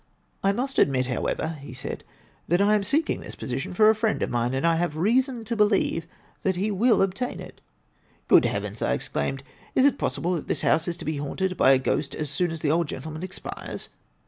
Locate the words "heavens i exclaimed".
8.45-9.43